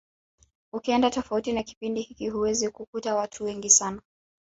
Ukienda 0.73 1.09
tofauti 1.11 1.53
na 1.53 1.63
kipindi 1.63 2.01
hiki 2.01 2.29
huwezi 2.29 2.69
kukuta 2.69 3.15
watu 3.15 3.43
wengi 3.43 3.69
sana 3.69 4.01